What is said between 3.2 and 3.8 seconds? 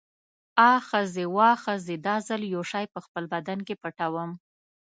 بدن کې